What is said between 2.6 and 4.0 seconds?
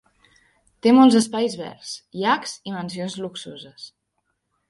i mansions luxoses.